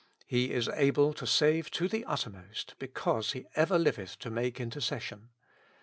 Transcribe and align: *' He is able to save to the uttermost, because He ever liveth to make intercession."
*' 0.19 0.25
He 0.25 0.51
is 0.51 0.67
able 0.69 1.13
to 1.13 1.27
save 1.27 1.69
to 1.77 1.87
the 1.87 2.03
uttermost, 2.05 2.73
because 2.79 3.33
He 3.33 3.45
ever 3.53 3.77
liveth 3.77 4.17
to 4.17 4.31
make 4.31 4.59
intercession." 4.59 5.29